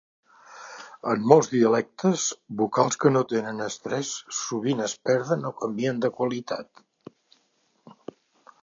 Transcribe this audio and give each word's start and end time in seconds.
En 1.11 1.27
molts 1.31 1.49
dialectes, 1.51 2.23
vocals 2.63 2.97
que 3.03 3.11
no 3.13 3.23
tenen 3.35 3.61
estrès 3.67 4.15
sovint 4.39 4.83
es 4.89 4.97
perden, 5.11 5.47
o 5.53 5.53
canvien 5.63 6.03
de 6.07 6.13
qualitat. 6.19 6.87